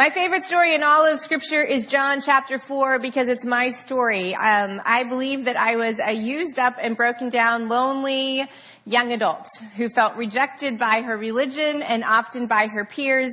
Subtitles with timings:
[0.00, 4.34] My favorite story in all of Scripture is John chapter 4 because it's my story.
[4.34, 8.44] Um, I believe that I was a used up and broken down, lonely
[8.86, 13.30] young adult who felt rejected by her religion and often by her peers.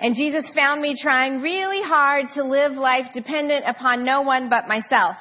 [0.00, 4.66] And Jesus found me trying really hard to live life dependent upon no one but
[4.66, 5.16] myself.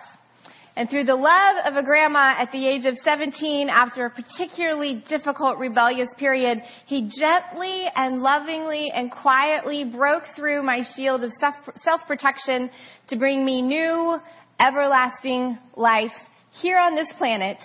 [0.76, 5.04] And through the love of a grandma at the age of 17, after a particularly
[5.10, 11.32] difficult rebellious period, he gently and lovingly and quietly broke through my shield of
[11.76, 12.70] self-protection
[13.10, 14.18] to bring me new,
[14.62, 16.12] everlasting life
[16.52, 17.58] here on this planet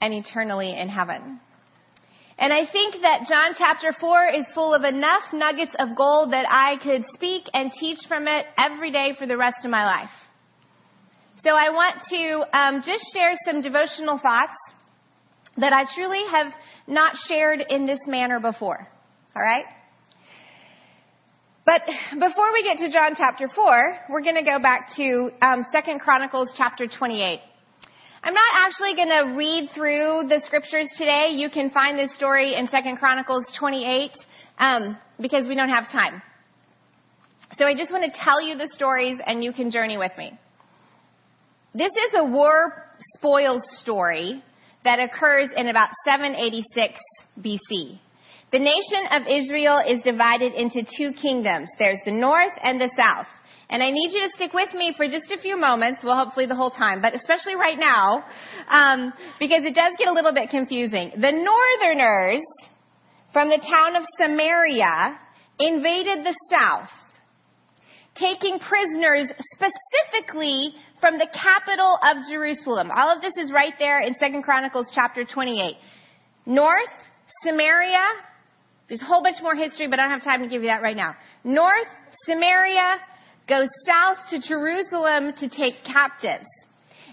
[0.00, 1.40] and eternally in heaven.
[2.38, 6.46] And I think that John chapter 4 is full of enough nuggets of gold that
[6.48, 10.10] I could speak and teach from it every day for the rest of my life.
[11.44, 14.56] So I want to um, just share some devotional thoughts
[15.58, 16.54] that I truly have
[16.86, 18.88] not shared in this manner before.
[19.36, 19.66] All right?
[21.66, 21.82] But
[22.14, 25.98] before we get to John chapter 4, we're going to go back to um, 2
[25.98, 27.40] Chronicles chapter 28.
[28.22, 31.28] I'm not actually going to read through the scriptures today.
[31.32, 34.12] You can find this story in 2 Chronicles 28
[34.58, 36.22] um, because we don't have time.
[37.58, 40.38] So I just want to tell you the stories and you can journey with me.
[41.74, 42.86] This is a war
[43.16, 44.44] spoils story
[44.84, 47.00] that occurs in about 786
[47.40, 47.98] BC.
[48.52, 51.68] The nation of Israel is divided into two kingdoms.
[51.76, 53.26] There's the north and the south.
[53.68, 56.46] And I need you to stick with me for just a few moments, well, hopefully
[56.46, 58.24] the whole time, but especially right now,
[58.68, 61.10] um, because it does get a little bit confusing.
[61.16, 62.42] The northerners
[63.32, 65.18] from the town of Samaria
[65.58, 66.90] invaded the south,
[68.14, 72.90] taking prisoners specifically from the capital of Jerusalem.
[72.90, 75.76] All of this is right there in 2 Chronicles chapter 28.
[76.46, 76.94] North,
[77.42, 78.04] Samaria,
[78.88, 80.82] there's a whole bunch more history, but I don't have time to give you that
[80.82, 81.16] right now.
[81.42, 81.88] North,
[82.26, 82.96] Samaria
[83.48, 86.48] goes south to Jerusalem to take captives.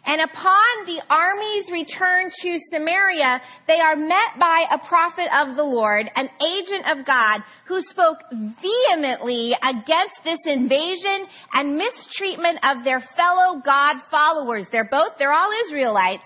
[0.03, 5.63] And upon the army's return to Samaria, they are met by a prophet of the
[5.63, 13.01] Lord, an agent of God, who spoke vehemently against this invasion and mistreatment of their
[13.15, 14.65] fellow God followers.
[14.71, 16.25] They're both, they're all Israelites,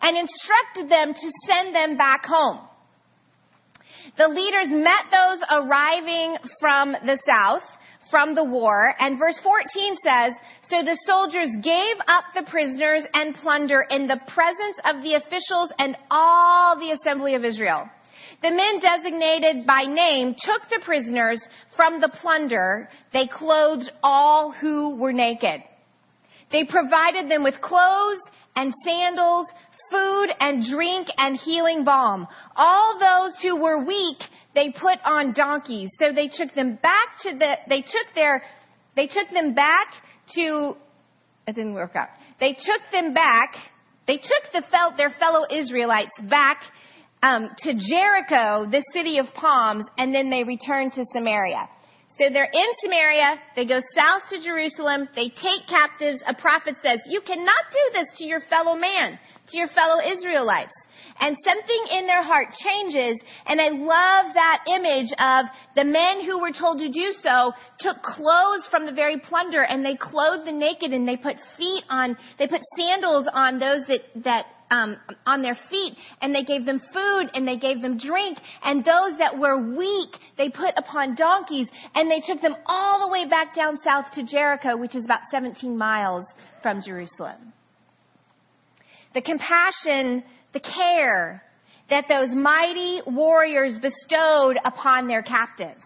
[0.00, 2.60] and instructed them to send them back home.
[4.16, 7.62] The leaders met those arriving from the south
[8.12, 8.94] from the war.
[9.00, 10.34] And verse 14 says,
[10.68, 15.72] So the soldiers gave up the prisoners and plunder in the presence of the officials
[15.78, 17.88] and all the assembly of Israel.
[18.42, 21.42] The men designated by name took the prisoners
[21.74, 22.88] from the plunder.
[23.12, 25.62] They clothed all who were naked.
[26.50, 28.20] They provided them with clothes
[28.54, 29.46] and sandals,
[29.90, 32.26] food and drink and healing balm.
[32.56, 34.18] All those who were weak
[34.54, 35.90] they put on donkeys.
[35.98, 38.42] So they took them back to the, they took their,
[38.96, 39.88] they took them back
[40.34, 40.76] to,
[41.46, 42.08] it didn't work out.
[42.40, 43.54] They took them back,
[44.06, 46.62] they took the fel, their fellow Israelites back
[47.22, 51.68] um, to Jericho, the city of palms, and then they returned to Samaria.
[52.18, 56.20] So they're in Samaria, they go south to Jerusalem, they take captives.
[56.26, 60.74] A prophet says, You cannot do this to your fellow man, to your fellow Israelites
[61.20, 63.20] and something in their heart changes.
[63.46, 65.46] And I love that image of
[65.76, 69.84] the men who were told to do so took clothes from the very plunder and
[69.84, 74.00] they clothed the naked and they put feet on, they put sandals on those that,
[74.24, 74.96] that um,
[75.26, 79.18] on their feet and they gave them food and they gave them drink and those
[79.18, 80.08] that were weak
[80.38, 84.24] they put upon donkeys and they took them all the way back down south to
[84.24, 86.26] Jericho which is about 17 miles
[86.62, 87.52] from Jerusalem.
[89.14, 91.42] The compassion the care
[91.90, 95.84] that those mighty warriors bestowed upon their captives.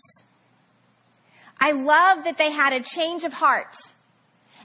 [1.59, 3.75] I love that they had a change of heart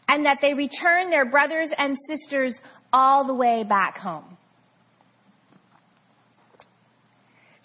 [0.08, 2.54] and that they returned their brothers and sisters
[2.92, 4.38] all the way back home.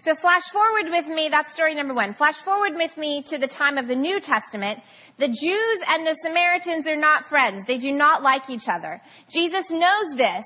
[0.06, 2.14] So flash forward with me, that's story number one.
[2.14, 4.78] Flash forward with me to the time of the New Testament.
[5.18, 7.66] The Jews and the Samaritans are not friends.
[7.66, 9.02] They do not like each other.
[9.28, 10.44] Jesus knows this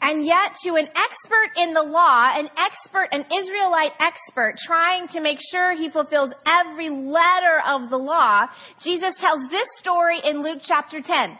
[0.00, 5.20] and yet to an expert in the law, an expert, an Israelite expert trying to
[5.20, 8.46] make sure he fulfills every letter of the law,
[8.82, 11.38] Jesus tells this story in Luke chapter 10.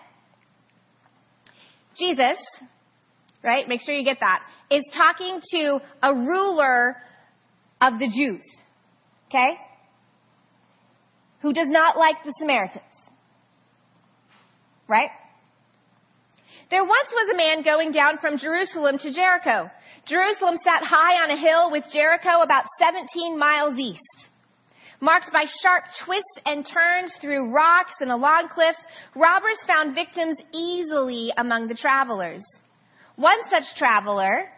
[1.96, 2.38] Jesus,
[3.42, 6.96] right, make sure you get that, is talking to a ruler
[7.80, 8.44] of the Jews.
[9.28, 9.58] Okay?
[11.42, 12.82] Who does not like the Samaritans.
[14.88, 15.10] Right?
[16.74, 19.70] There once was a man going down from Jerusalem to Jericho.
[20.08, 24.28] Jerusalem sat high on a hill with Jericho about 17 miles east.
[24.98, 28.80] Marked by sharp twists and turns through rocks and along cliffs,
[29.14, 32.44] robbers found victims easily among the travelers.
[33.14, 34.50] One such traveler,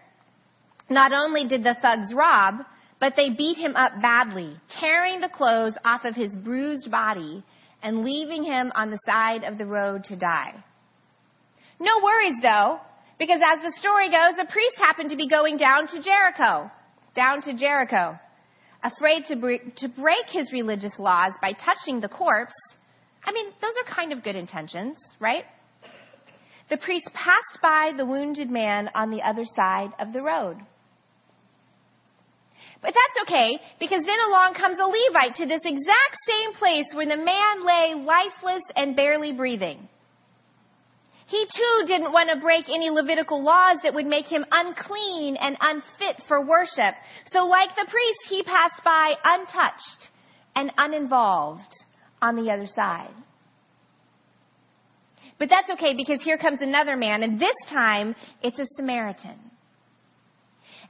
[0.89, 2.61] not only did the thugs rob,
[2.99, 7.45] but they beat him up badly, tearing the clothes off of his bruised body
[7.83, 10.65] and leaving him on the side of the road to die.
[11.78, 12.81] No worries though,
[13.19, 16.70] because as the story goes, a priest happened to be going down to Jericho,
[17.14, 18.19] down to Jericho,
[18.82, 22.55] afraid to, bre- to break his religious laws by touching the corpse.
[23.25, 25.44] I mean, those are kind of good intentions, right?
[26.70, 30.56] The priest passed by the wounded man on the other side of the road.
[32.82, 37.06] But that's okay, because then along comes a Levite to this exact same place where
[37.06, 39.88] the man lay lifeless and barely breathing.
[41.26, 45.56] He too didn't want to break any Levitical laws that would make him unclean and
[45.61, 46.94] unfit for worship.
[47.32, 50.08] So like the priest, he passed by untouched
[50.55, 51.75] and uninvolved
[52.23, 53.14] on the other side.
[55.38, 59.38] But that's okay because here comes another man and this time it's a Samaritan.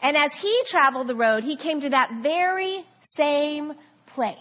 [0.02, 2.84] And as he traveled the road, he came to that very
[3.16, 3.72] same
[4.14, 4.36] place.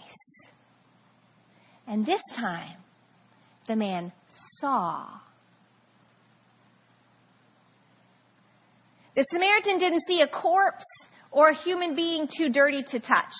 [1.88, 2.76] And this time,
[3.66, 4.12] the man
[4.60, 5.06] saw.
[9.16, 10.84] The Samaritan didn't see a corpse
[11.32, 13.34] or a human being too dirty to touch.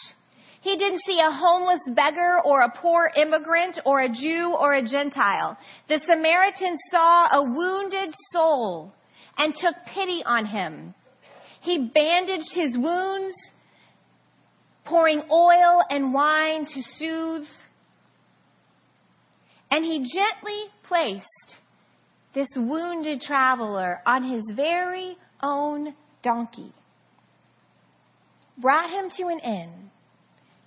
[0.62, 4.82] He didn't see a homeless beggar or a poor immigrant or a Jew or a
[4.82, 5.56] Gentile.
[5.88, 8.92] The Samaritan saw a wounded soul
[9.38, 10.94] and took pity on him
[11.66, 13.34] he bandaged his wounds,
[14.84, 17.48] pouring oil and wine to soothe.
[19.72, 21.24] And he gently placed
[22.34, 26.72] this wounded traveler on his very own donkey,
[28.58, 29.90] brought him to an inn,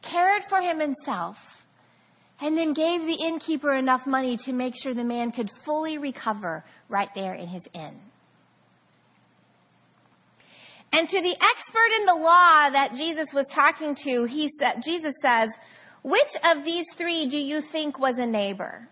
[0.01, 1.37] cared for him himself,
[2.41, 6.63] and then gave the innkeeper enough money to make sure the man could fully recover
[6.87, 7.99] right there in his inn.
[10.91, 15.13] And to the expert in the law that Jesus was talking to, he said, Jesus
[15.21, 15.49] says,
[16.03, 18.87] which of these three do you think was a neighbor?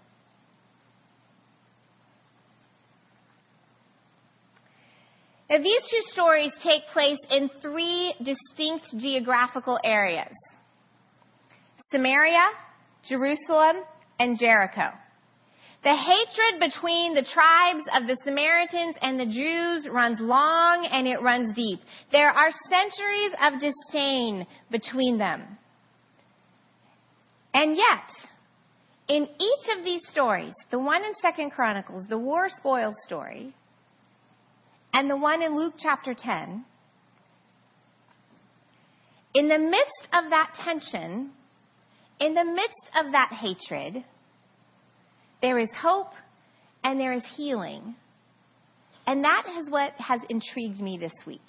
[5.50, 10.34] Now, these two stories take place in three distinct geographical areas
[11.92, 12.50] Samaria,
[13.08, 13.78] Jerusalem,
[14.20, 14.90] and Jericho.
[15.84, 21.22] The hatred between the tribes of the Samaritans and the Jews runs long and it
[21.22, 21.80] runs deep.
[22.12, 25.44] There are centuries of disdain between them.
[27.54, 28.10] And yet,
[29.08, 33.54] in each of these stories, the one in Second Chronicles, the war spoils story,
[34.94, 36.66] and the one in Luke chapter 10,
[39.34, 41.32] in the midst of that tension,
[42.20, 44.04] in the midst of that hatred,
[45.42, 46.12] there is hope
[46.84, 47.96] and there is healing.
[49.06, 51.46] And that is what has intrigued me this week.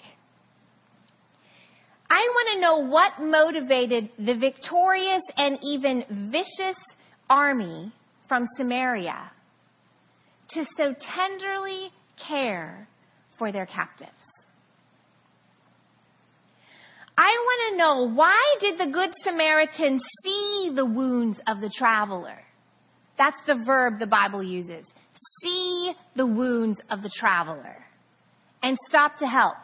[2.09, 6.77] I want to know what motivated the victorious and even vicious
[7.29, 7.91] army
[8.27, 9.31] from Samaria
[10.51, 11.91] to so tenderly
[12.27, 12.87] care
[13.39, 14.11] for their captives.
[17.17, 22.39] I want to know why did the Good Samaritan see the wounds of the traveler?
[23.17, 24.85] That's the verb the Bible uses.
[25.41, 27.75] See the wounds of the traveler
[28.63, 29.57] and stop to help.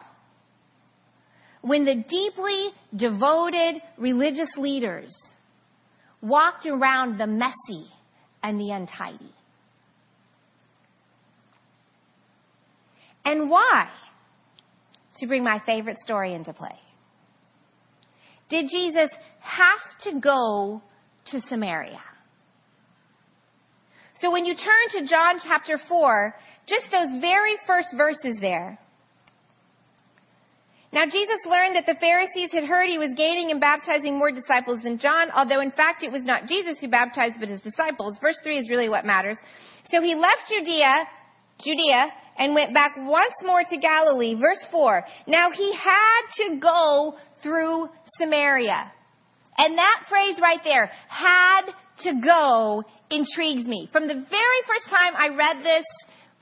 [1.62, 5.16] When the deeply devoted religious leaders
[6.20, 7.86] walked around the messy
[8.42, 9.32] and the untidy.
[13.26, 13.88] And why?
[15.18, 16.78] To bring my favorite story into play.
[18.48, 20.80] Did Jesus have to go
[21.32, 22.00] to Samaria?
[24.20, 26.34] So when you turn to John chapter 4,
[26.68, 28.78] just those very first verses there.
[30.92, 34.78] Now Jesus learned that the Pharisees had heard he was gaining and baptizing more disciples
[34.84, 38.16] than John, although in fact it was not Jesus who baptized but his disciples.
[38.22, 39.36] Verse 3 is really what matters.
[39.90, 40.92] So he left Judea,
[41.58, 44.34] Judea, and went back once more to Galilee.
[44.34, 45.04] Verse 4.
[45.26, 47.88] Now he had to go through
[48.18, 48.92] Samaria.
[49.58, 51.62] And that phrase right there, had
[52.02, 53.88] to go intrigues me.
[53.92, 55.84] From the very first time I read this,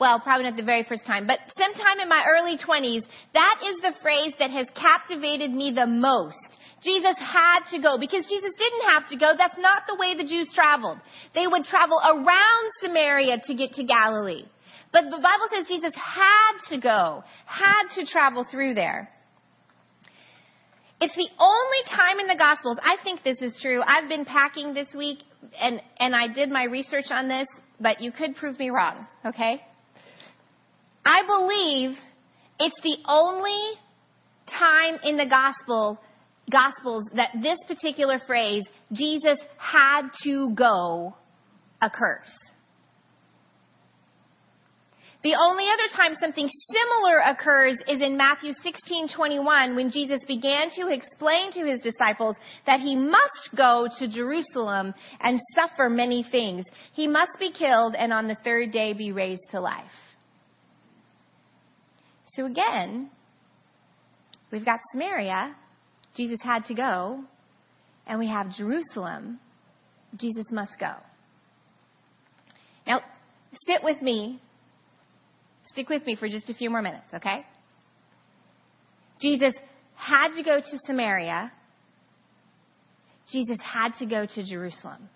[0.00, 3.76] well, probably not the very first time, but sometime in my early 20s, that is
[3.82, 6.58] the phrase that has captivated me the most.
[6.82, 9.32] Jesus had to go because Jesus didn't have to go.
[9.38, 10.98] That's not the way the Jews traveled.
[11.34, 14.44] They would travel around Samaria to get to Galilee.
[14.94, 19.10] But the Bible says Jesus had to go, had to travel through there.
[21.00, 23.82] It's the only time in the Gospels, I think this is true.
[23.84, 25.18] I've been packing this week
[25.60, 27.48] and, and I did my research on this,
[27.80, 29.60] but you could prove me wrong, okay?
[31.04, 31.98] I believe
[32.60, 33.72] it's the only
[34.48, 35.98] time in the gospel,
[36.48, 41.16] gospels that this particular phrase, Jesus had to go,
[41.82, 42.30] occurs.
[45.24, 50.88] The only other time something similar occurs is in Matthew 16:21 when Jesus began to
[50.88, 56.66] explain to his disciples that he must go to Jerusalem and suffer many things.
[56.92, 59.96] He must be killed and on the third day be raised to life.
[62.26, 63.08] So again,
[64.50, 65.56] we've got Samaria,
[66.14, 67.24] Jesus had to go,
[68.06, 69.40] and we have Jerusalem,
[70.16, 70.92] Jesus must go.
[72.86, 73.00] Now,
[73.66, 74.42] sit with me
[75.74, 77.44] Stick with me for just a few more minutes, okay?
[79.20, 79.52] Jesus
[79.96, 81.50] had to go to Samaria.
[83.32, 85.08] Jesus had to go to Jerusalem.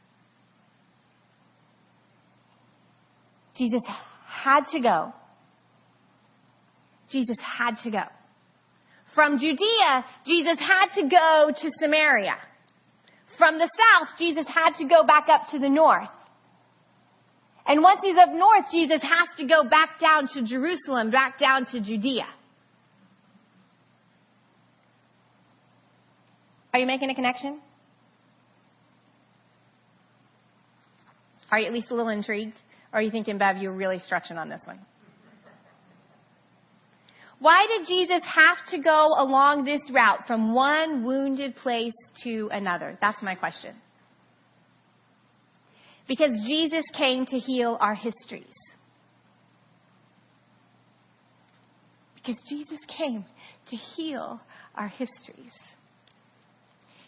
[3.56, 3.82] Jesus
[4.26, 5.12] had to go.
[7.08, 8.02] Jesus had to go.
[9.14, 12.36] From Judea, Jesus had to go to Samaria.
[13.36, 16.08] From the south, Jesus had to go back up to the north.
[17.68, 21.66] And once he's up north, Jesus has to go back down to Jerusalem, back down
[21.66, 22.26] to Judea.
[26.72, 27.60] Are you making a connection?
[31.50, 32.56] Are you at least a little intrigued?
[32.92, 34.80] Or are you thinking, Bev, you're really stretching on this one?
[37.40, 41.94] Why did Jesus have to go along this route from one wounded place
[42.24, 42.98] to another?
[43.00, 43.76] That's my question.
[46.08, 48.46] Because Jesus came to heal our histories.
[52.16, 53.24] Because Jesus came
[53.70, 54.40] to heal
[54.74, 55.52] our histories.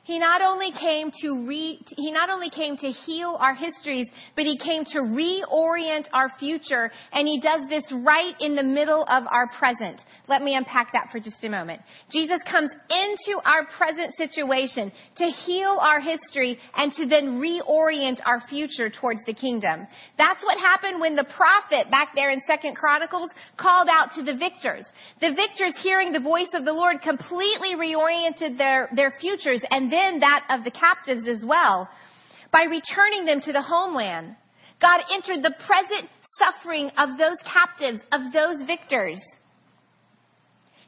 [0.02, 4.45] He not only came to re, he not only came to heal our histories, but
[4.45, 9.25] he came to reorient our future, and he does this right in the middle of
[9.30, 10.00] our present.
[10.26, 11.83] Let me unpack that for just a moment.
[12.11, 18.40] Jesus comes into our present situation to heal our history and to then reorient our
[18.49, 19.87] future towards the kingdom.
[20.16, 24.37] That's what happened when the prophet back there in Second Chronicles called out to the
[24.37, 24.87] victors.
[25.21, 30.20] The victors hearing the voice of the Lord completely reoriented their, their futures and then
[30.20, 31.88] that of the captives as well
[32.52, 34.37] by returning them to the homeland.
[34.80, 39.20] God entered the present suffering of those captives, of those victors.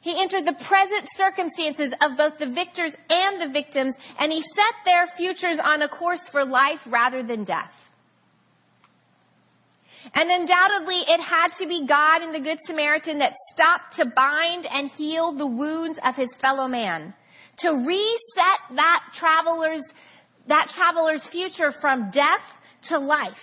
[0.01, 4.75] He entered the present circumstances of both the victors and the victims, and he set
[4.85, 7.73] their futures on a course for life rather than death.
[10.15, 14.67] And undoubtedly, it had to be God and the Good Samaritan that stopped to bind
[14.67, 17.15] and heal the wounds of his fellow man
[17.59, 19.85] to reset that traveler's,
[20.49, 22.45] that traveler's future from death
[22.89, 23.35] to life.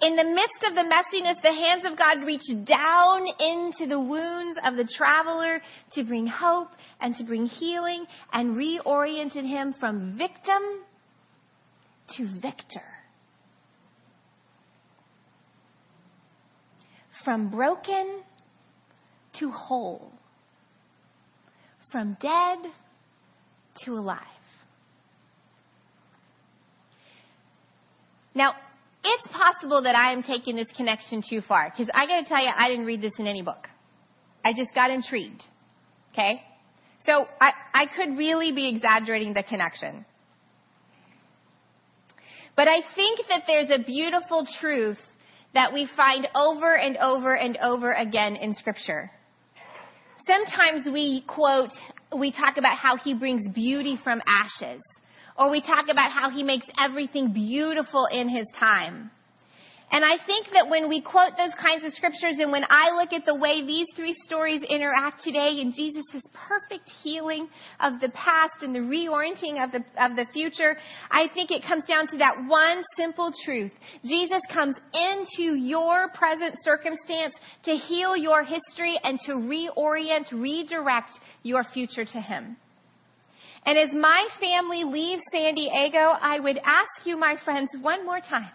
[0.00, 4.58] In the midst of the messiness, the hands of God reached down into the wounds
[4.64, 5.60] of the traveler
[5.92, 6.70] to bring hope
[7.00, 10.62] and to bring healing and reoriented him from victim
[12.16, 12.82] to victor.
[17.24, 18.22] From broken
[19.38, 20.12] to whole.
[21.92, 22.58] From dead
[23.84, 24.20] to alive.
[28.34, 28.54] Now,
[29.04, 32.42] it's possible that I am taking this connection too far because I got to tell
[32.42, 33.68] you, I didn't read this in any book.
[34.44, 35.42] I just got intrigued.
[36.12, 36.42] Okay?
[37.06, 40.06] So I, I could really be exaggerating the connection.
[42.56, 44.98] But I think that there's a beautiful truth
[45.54, 49.10] that we find over and over and over again in Scripture.
[50.26, 51.70] Sometimes we quote
[52.16, 54.82] we talk about how he brings beauty from ashes.
[55.36, 59.10] Or we talk about how he makes everything beautiful in his time.
[59.94, 63.12] And I think that when we quote those kinds of scriptures and when I look
[63.12, 67.46] at the way these three stories interact today in Jesus' perfect healing
[67.78, 70.76] of the past and the reorienting of the, of the future,
[71.12, 73.70] I think it comes down to that one simple truth.
[74.04, 81.12] Jesus comes into your present circumstance to heal your history and to reorient, redirect
[81.44, 82.56] your future to Him.
[83.64, 88.18] And as my family leaves San Diego, I would ask you, my friends, one more
[88.18, 88.50] time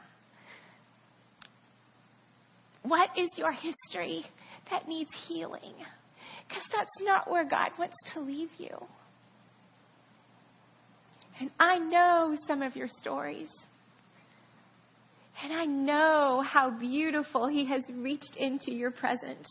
[2.83, 4.25] what is your history
[4.71, 5.73] that needs healing?
[6.47, 8.75] Because that's not where God wants to leave you.
[11.39, 13.49] And I know some of your stories.
[15.41, 19.47] And I know how beautiful He has reached into your present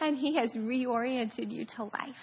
[0.00, 2.14] and He has reoriented you to life.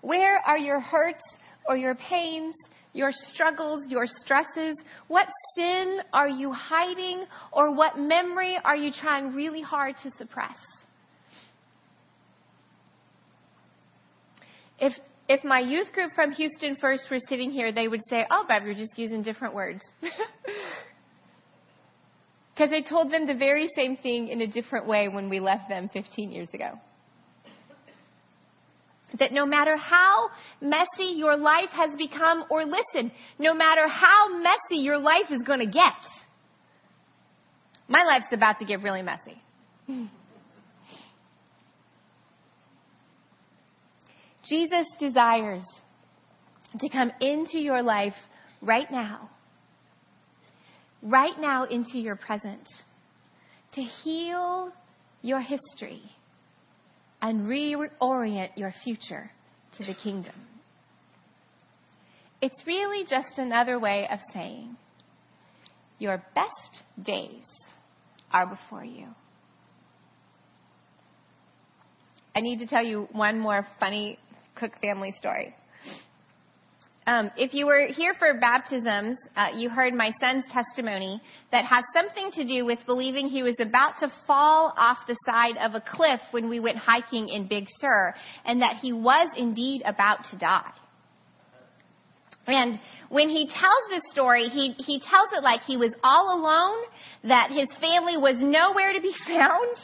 [0.00, 1.24] Where are your hurts
[1.66, 2.54] or your pains,
[2.94, 4.78] your struggles, your stresses?
[5.08, 10.56] What sin are you hiding or what memory are you trying really hard to suppress?
[14.78, 14.94] If,
[15.28, 18.64] if my youth group from Houston First were sitting here, they would say, oh, Bev,
[18.64, 19.80] you're just using different words.
[22.54, 25.68] Because I told them the very same thing in a different way when we left
[25.68, 26.78] them 15 years ago.
[29.18, 30.28] That no matter how
[30.60, 35.60] messy your life has become, or listen, no matter how messy your life is going
[35.60, 35.92] to get,
[37.88, 39.40] my life's about to get really messy.
[44.48, 45.62] Jesus desires
[46.78, 48.14] to come into your life
[48.60, 49.30] right now,
[51.02, 52.68] right now into your present,
[53.72, 54.70] to heal
[55.22, 56.02] your history
[57.24, 59.30] and reorient your future
[59.78, 60.34] to the kingdom.
[62.42, 64.76] It's really just another way of saying
[65.98, 67.46] your best days
[68.30, 69.06] are before you.
[72.36, 74.18] I need to tell you one more funny
[74.54, 75.54] Cook family story.
[77.06, 81.20] Um, if you were here for baptisms, uh, you heard my son's testimony
[81.52, 85.58] that has something to do with believing he was about to fall off the side
[85.58, 88.14] of a cliff when we went hiking in Big Sur,
[88.46, 90.70] and that he was indeed about to die.
[92.46, 96.84] And when he tells this story, he, he tells it like he was all alone,
[97.24, 99.76] that his family was nowhere to be found,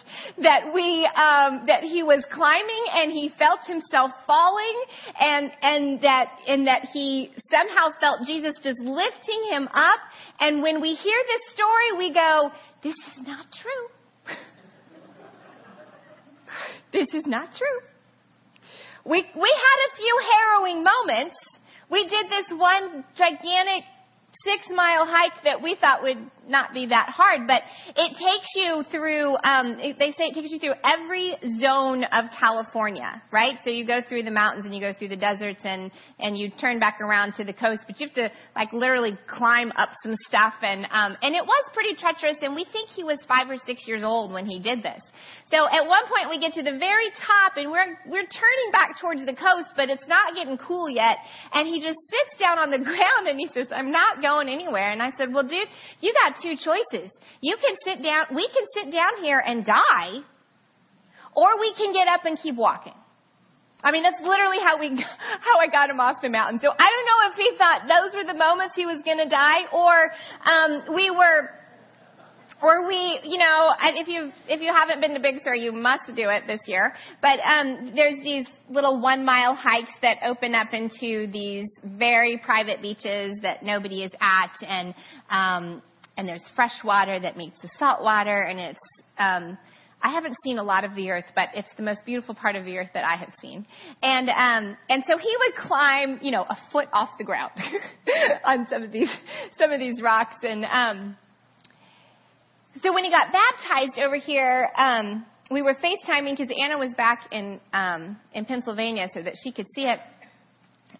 [0.42, 4.82] that we, um, that he was climbing and he felt himself falling,
[5.18, 10.00] and, and that, and that he somehow felt Jesus just lifting him up.
[10.40, 12.50] And when we hear this story, we go,
[12.82, 13.88] this is not true.
[16.92, 17.80] this is not true.
[19.04, 21.36] We, we had a few harrowing moments,
[21.90, 23.84] we did this one gigantic
[24.44, 27.62] six mile hike that we thought would not be that hard, but
[27.96, 33.22] it takes you through, um, they say it takes you through every zone of California,
[33.32, 33.56] right?
[33.64, 36.50] So you go through the mountains and you go through the deserts and, and you
[36.50, 40.16] turn back around to the coast, but you have to like literally climb up some
[40.28, 43.56] stuff and, um, and it was pretty treacherous and we think he was five or
[43.66, 45.02] six years old when he did this.
[45.50, 49.00] So at one point we get to the very top and we're, we're turning back
[49.00, 51.18] towards the coast, but it's not getting cool yet.
[51.52, 54.92] And he just sits down on the ground and he says, I'm not going anywhere.
[54.92, 55.66] And I said, well, dude,
[56.00, 57.10] you got two choices.
[57.40, 60.20] You can sit down, we can sit down here and die,
[61.34, 62.94] or we can get up and keep walking.
[63.82, 64.88] I mean, that's literally how we,
[65.40, 66.60] how I got him off the mountain.
[66.60, 69.28] So I don't know if he thought those were the moments he was going to
[69.28, 70.12] die, or
[70.44, 71.60] um, we were
[72.62, 75.72] or we, you know, and if you if you haven't been to Big Sur, you
[75.72, 76.92] must do it this year.
[77.22, 82.82] But um, there's these little one mile hikes that open up into these very private
[82.82, 84.94] beaches that nobody is at, and
[85.30, 85.82] um,
[86.16, 88.80] and there's fresh water that meets the salt water, and it's
[89.18, 89.58] um,
[90.02, 92.64] I haven't seen a lot of the earth, but it's the most beautiful part of
[92.64, 93.66] the earth that I have seen.
[94.02, 97.52] And um, and so he would climb, you know, a foot off the ground
[98.44, 99.10] on some of these
[99.58, 101.16] some of these rocks, and um,
[102.82, 107.28] so when he got baptized over here, um, we were FaceTiming because Anna was back
[107.30, 109.98] in um, in Pennsylvania so that she could see it.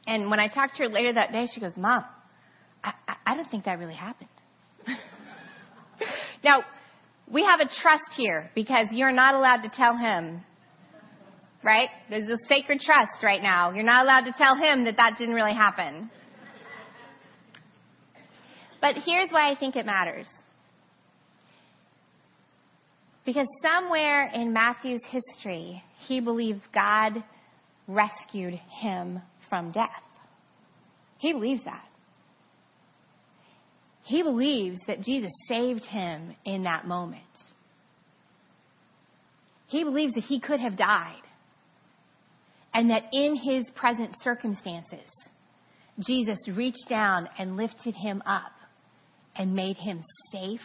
[0.07, 2.05] And when I talked to her later that day, she goes, "Mom,
[2.85, 4.29] I, I, I don't think that really happened."
[6.43, 6.65] Now,
[7.31, 10.43] we have a trust here because you're not allowed to tell him,
[11.63, 11.89] right?
[12.09, 13.73] There's a sacred trust right now.
[13.73, 16.11] You're not allowed to tell him that that didn't really happen.
[18.81, 20.27] But here's why I think it matters.
[23.27, 27.23] Because somewhere in Matthew's history, he believed God
[27.87, 29.91] rescued him from death.
[31.19, 31.85] He believes that.
[34.11, 37.23] He believes that Jesus saved him in that moment.
[39.69, 41.23] He believes that he could have died.
[42.75, 45.11] And that in his present circumstances,
[46.01, 48.53] Jesus reached down and lifted him up
[49.37, 50.61] and made him safe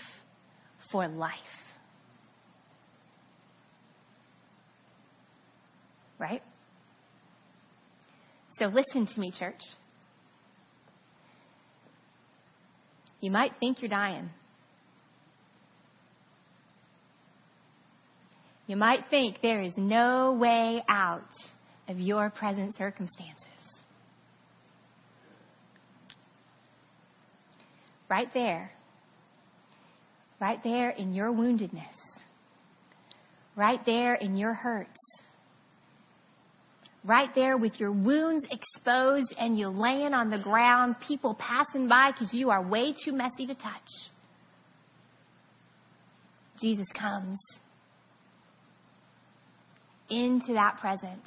[0.91, 1.31] for life.
[6.19, 6.41] right?
[8.57, 9.61] So listen to me, church.
[13.21, 14.29] You might think you're dying.
[18.67, 21.29] You might think there is no way out
[21.87, 23.41] of your present circumstances.
[28.09, 28.71] Right there,
[30.39, 31.83] right there in your woundedness,
[33.55, 34.99] right there in your hurts,
[37.05, 42.11] right there with your wounds exposed and you laying on the ground, people passing by
[42.11, 43.89] because you are way too messy to touch.
[46.59, 47.39] Jesus comes
[50.09, 51.21] into that present.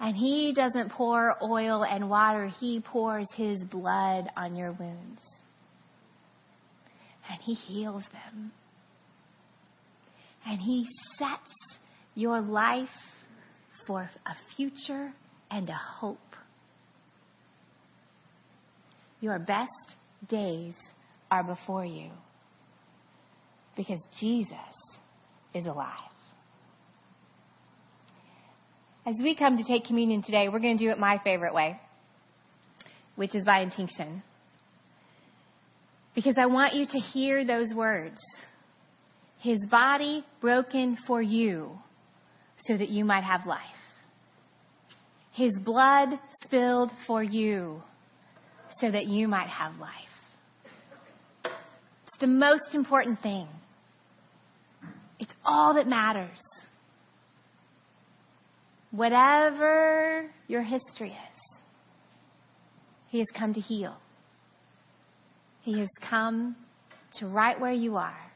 [0.00, 5.20] And he doesn't pour oil and water, he pours his blood on your wounds.
[7.30, 8.50] And he heals them.
[10.44, 11.78] And he sets
[12.16, 12.88] your life
[13.86, 15.12] for a future
[15.50, 16.18] and a hope.
[19.20, 19.96] Your best
[20.28, 20.74] days
[21.30, 22.10] are before you
[23.76, 24.56] because Jesus
[25.54, 25.88] is alive.
[29.04, 31.80] As we come to take communion today, we're going to do it my favorite way,
[33.16, 34.22] which is by intinction.
[36.14, 38.20] Because I want you to hear those words.
[39.40, 41.78] His body broken for you
[42.66, 43.60] so that you might have life.
[45.32, 46.10] His blood
[46.42, 47.82] spilled for you
[48.80, 49.90] so that you might have life.
[51.44, 53.48] It's the most important thing.
[55.18, 56.38] It's all that matters.
[58.90, 61.40] Whatever your history is,
[63.08, 63.96] He has come to heal.
[65.62, 66.56] He has come
[67.14, 68.32] to right where you are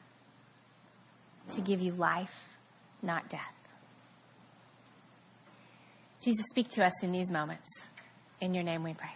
[1.57, 2.29] to give you life,
[3.03, 3.56] not death.
[6.27, 7.71] Jesus, speak to us in these moments.
[8.41, 9.12] In your name we pray.